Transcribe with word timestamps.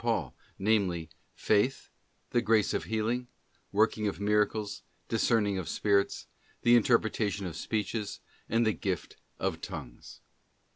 Paul, 0.01 0.35
namely 0.57 1.11
'faith, 1.35 1.91
the 2.31 2.41
grace 2.41 2.73
of 2.73 2.85
healing, 2.85 3.27
working 3.71 4.07
of 4.07 4.19
miracles, 4.19 4.81
discerning 5.09 5.59
of 5.59 5.69
spirits, 5.69 6.25
the 6.63 6.75
interpretation 6.75 7.45
of 7.45 7.55
speeches, 7.55 8.19
and 8.49 8.65
the 8.65 8.73
gift 8.73 9.17
of 9.37 9.61
tongues. 9.61 10.21